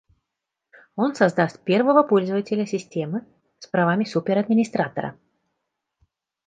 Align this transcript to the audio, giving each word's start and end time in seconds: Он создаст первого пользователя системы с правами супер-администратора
Он 0.95 1.13
создаст 1.13 1.59
первого 1.63 2.01
пользователя 2.01 2.65
системы 2.65 3.23
с 3.59 3.67
правами 3.67 4.03
супер-администратора 4.03 5.15